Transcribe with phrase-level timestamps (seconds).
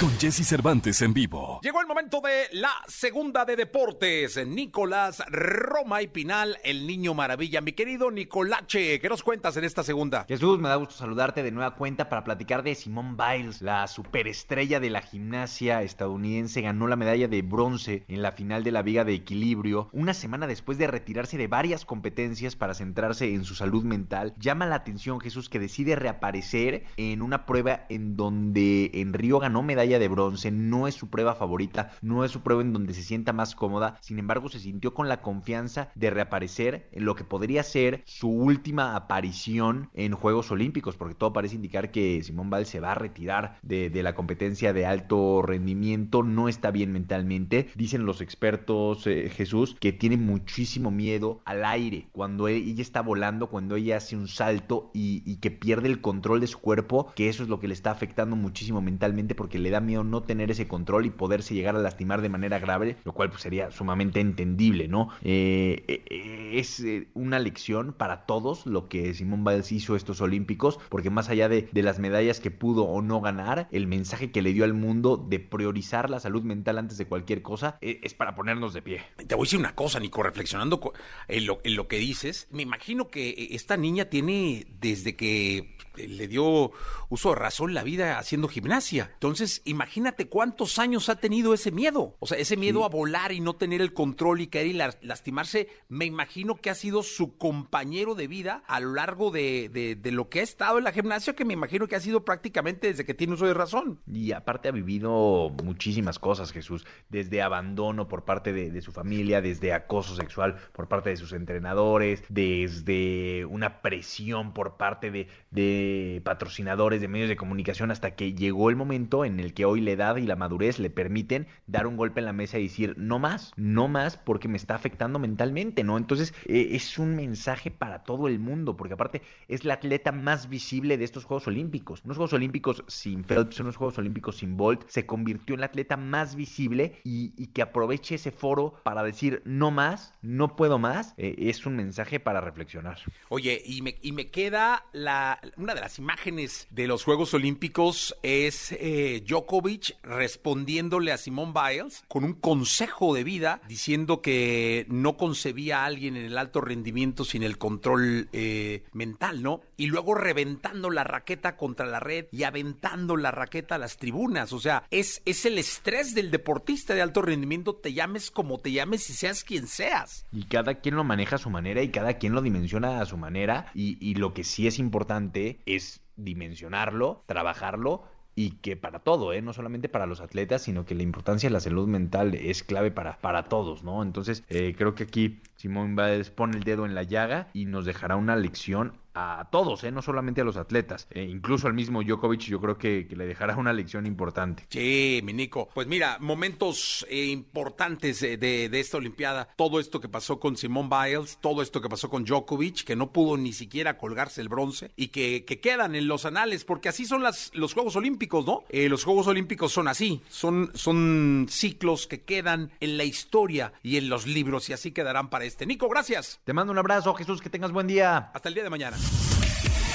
[0.00, 1.60] Con Jesse Cervantes en vivo.
[1.62, 4.44] Llegó el momento de la segunda de deportes.
[4.44, 7.60] Nicolás Roma y Pinal, el niño maravilla.
[7.60, 10.24] Mi querido Nicolache, ¿qué nos cuentas en esta segunda?
[10.26, 14.80] Jesús, me da gusto saludarte de nueva cuenta para platicar de Simone Biles, la superestrella
[14.80, 16.60] de la gimnasia estadounidense.
[16.60, 20.48] Ganó la medalla de bronce en la final de la Viga de Equilibrio, una semana
[20.48, 24.34] después de retirarse de varias competencias para centrarse en su salud mental.
[24.40, 29.62] Llama la atención, Jesús, que decide reaparecer en una prueba en donde en Río ganó
[29.62, 33.02] medalla de bronce, no es su prueba favorita, no es su prueba en donde se
[33.02, 37.24] sienta más cómoda, sin embargo se sintió con la confianza de reaparecer en lo que
[37.24, 42.66] podría ser su última aparición en Juegos Olímpicos, porque todo parece indicar que Simón Val
[42.66, 48.04] se va a retirar de, la competencia de alto rendimiento, no está bien mentalmente, dicen
[48.04, 53.76] los expertos eh, Jesús que tiene muchísimo miedo al aire, cuando ella está volando, cuando
[53.76, 57.42] ella hace un salto y, y que pierde el control de su cuerpo, que eso
[57.42, 60.66] es lo que le está afectando muchísimo mentalmente porque le da miedo no tener ese
[60.66, 64.88] control y poderse llegar a lastimar de manera grave, lo cual pues, sería sumamente entendible,
[64.88, 65.10] ¿no?
[65.22, 70.78] Eh, eh, es eh, una lección para todos lo que Simón Biles hizo estos Olímpicos,
[70.88, 74.54] porque más allá de, las medallas que pudo o no ganar, el mensaje que le
[74.54, 78.34] dio al mundo de priorizar la salud mental antes de cualquier cosa es, es para
[78.34, 79.02] ponernos de pie.
[79.26, 80.80] Te voy a decir una cosa, Nico, reflexionando
[81.28, 86.28] en lo, en lo que dices, me imagino que esta niña tiene desde que le
[86.28, 86.72] dio
[87.08, 89.10] uso de razón la vida haciendo gimnasia.
[89.14, 92.16] Entonces, imagínate cuántos años ha tenido ese miedo.
[92.20, 92.84] O sea, ese miedo sí.
[92.84, 96.74] a volar y no tener el control y caer y lastimarse, me imagino que ha
[96.74, 100.78] sido su compañero de vida a lo largo de, de, de, lo que ha estado
[100.78, 103.54] en la gimnasia, que me imagino que ha sido prácticamente desde que tiene uso de
[103.54, 104.00] razón.
[104.06, 109.40] Y aparte ha vivido muchísimas cosas, Jesús, desde abandono por parte de, de su familia,
[109.40, 116.20] desde acoso sexual por parte de sus entrenadores, desde una presión por parte de, de
[116.24, 119.90] patrocinadores de medios de comunicación hasta que llegó el momento en el que hoy la
[119.90, 123.18] edad y la madurez le permiten dar un golpe en la mesa y decir no
[123.18, 125.98] más, no más porque me está afectando mentalmente, ¿no?
[125.98, 130.48] Entonces eh, es un mensaje para todo el mundo porque aparte es la atleta más
[130.48, 132.02] visible de estos Juegos Olímpicos.
[132.04, 135.96] Unos Juegos Olímpicos sin Phelps, unos Juegos Olímpicos sin Bolt, se convirtió en la atleta
[135.96, 141.34] más visible y, que aproveche ese foro para decir no más, no puedo más, eh,
[141.38, 142.98] es un mensaje para reflexionar.
[143.28, 148.16] Oye, y me, y me queda la, una de las imágenes de los Juegos Olímpicos
[148.22, 155.16] es eh, Djokovic respondiéndole a Simone Biles con un consejo de vida diciendo que no
[155.16, 159.60] concebía a alguien en el alto rendimiento sin el control eh, mental, ¿no?
[159.76, 164.52] Y luego reventando la raqueta contra la red y aventando la raqueta a las tribunas.
[164.52, 168.70] O sea, es, es el estrés del deportista de alto rendimiento, te llames como te
[168.70, 170.26] llames y seas quien seas.
[170.30, 173.16] Y cada quien lo maneja a su manera y cada quien lo dimensiona a su
[173.16, 173.66] manera.
[173.74, 178.04] Y, y lo que sí es importante es dimensionarlo, trabajarlo
[178.36, 179.42] y que para todo, ¿eh?
[179.42, 182.90] no solamente para los atletas, sino que la importancia de la salud mental es clave
[182.90, 184.02] para, para todos, ¿no?
[184.02, 187.84] Entonces, eh, creo que aquí Simón Biles pone el dedo en la llaga y nos
[187.84, 189.92] dejará una lección a todos, ¿eh?
[189.92, 193.26] no solamente a los atletas, eh, incluso al mismo Djokovic yo creo que, que, le
[193.26, 194.66] dejará una lección importante.
[194.68, 195.68] Sí, mi Nico.
[195.72, 200.56] Pues mira, momentos eh, importantes de, de, de, esta Olimpiada, todo esto que pasó con
[200.56, 204.48] Simone Biles, todo esto que pasó con Djokovic, que no pudo ni siquiera colgarse el
[204.48, 208.44] bronce y que, que quedan en los anales, porque así son las, los Juegos Olímpicos,
[208.44, 208.64] ¿no?
[208.68, 213.96] Eh, los Juegos Olímpicos son así, son, son ciclos que quedan en la historia y
[213.96, 215.66] en los libros y así quedarán para este.
[215.66, 216.40] Nico, gracias.
[216.44, 218.30] Te mando un abrazo, Jesús, que tengas buen día.
[218.34, 218.96] Hasta el día de mañana.